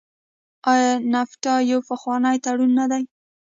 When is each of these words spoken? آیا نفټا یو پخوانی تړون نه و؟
آیا 0.71 0.91
نفټا 1.13 1.55
یو 1.71 1.79
پخوانی 1.89 2.37
تړون 2.45 2.71
نه 2.77 2.85
و؟ 2.91 2.91